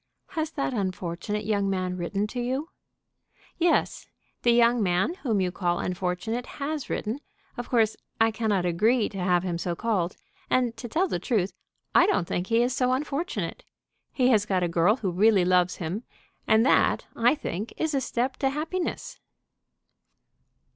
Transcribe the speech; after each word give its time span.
"Has 0.29 0.49
that 0.53 0.73
unfortunate 0.73 1.45
young 1.45 1.69
man 1.69 1.95
written 1.95 2.25
to 2.25 2.41
you?" 2.41 2.71
"Yes. 3.59 4.07
The 4.41 4.49
young 4.49 4.81
man 4.81 5.13
whom 5.21 5.39
you 5.39 5.51
call 5.51 5.77
unfortunate 5.77 6.47
has 6.59 6.89
written. 6.89 7.19
Of 7.55 7.69
course 7.69 7.95
I 8.19 8.31
cannot 8.31 8.65
agree 8.65 9.09
to 9.09 9.19
have 9.19 9.43
him 9.43 9.59
so 9.59 9.75
called. 9.75 10.17
And, 10.49 10.75
to 10.75 10.87
tell 10.89 11.07
the 11.07 11.19
truth, 11.19 11.53
I 11.93 12.07
don't 12.07 12.27
think 12.27 12.47
he 12.47 12.63
is 12.63 12.75
so 12.75 12.87
very 12.87 12.97
unfortunate. 12.97 13.63
He 14.11 14.29
has 14.29 14.47
got 14.47 14.63
a 14.63 14.67
girl 14.67 14.95
who 14.95 15.11
really 15.11 15.45
loves 15.45 15.75
him, 15.75 16.01
and 16.47 16.65
that, 16.65 17.05
I 17.15 17.35
think, 17.35 17.71
is 17.77 17.93
a 17.93 18.01
step 18.01 18.37
to 18.37 18.49
happiness." 18.49 19.19